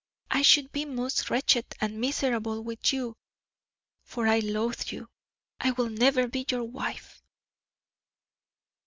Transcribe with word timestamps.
I 0.31 0.41
should 0.41 0.71
be 0.71 0.83
most 0.85 1.29
wretched 1.29 1.75
and 1.79 2.01
miserable 2.01 2.63
with 2.63 2.91
you, 2.91 3.13
for 4.03 4.25
I 4.25 4.39
loathe 4.39 4.85
you. 4.91 5.09
I 5.59 5.73
will 5.73 5.91
never 5.91 6.27
be 6.27 6.43
your 6.49 6.63
wife." 6.63 7.21